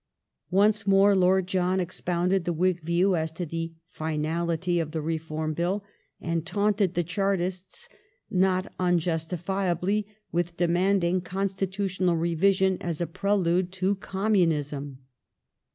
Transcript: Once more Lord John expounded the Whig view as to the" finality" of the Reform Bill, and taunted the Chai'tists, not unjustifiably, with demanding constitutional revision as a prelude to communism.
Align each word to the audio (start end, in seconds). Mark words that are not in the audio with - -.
Once 0.49 0.87
more 0.87 1.15
Lord 1.15 1.45
John 1.45 1.79
expounded 1.79 2.43
the 2.45 2.53
Whig 2.53 2.81
view 2.81 3.15
as 3.15 3.31
to 3.33 3.45
the" 3.45 3.73
finality" 3.99 4.79
of 4.79 4.93
the 4.93 4.99
Reform 4.99 5.53
Bill, 5.53 5.83
and 6.19 6.43
taunted 6.43 6.95
the 6.95 7.03
Chai'tists, 7.03 7.87
not 8.27 8.73
unjustifiably, 8.79 10.07
with 10.31 10.57
demanding 10.57 11.21
constitutional 11.21 12.15
revision 12.15 12.79
as 12.81 12.99
a 12.99 13.05
prelude 13.05 13.71
to 13.73 13.93
communism. 13.93 15.01